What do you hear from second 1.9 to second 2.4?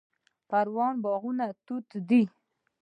دي